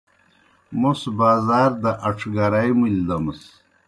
موْس 0.79 1.01
بازار 1.19 1.71
دہ 1.81 1.91
اَڇھگرائے 2.07 2.71
مُلیْ 2.79 3.01
دیمَس۔ 3.07 3.41